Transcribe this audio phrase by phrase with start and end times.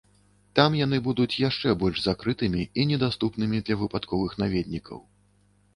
[0.59, 4.99] Там яны будуць яшчэ больш закрытымі і недаступнымі для выпадковых наведнікаў.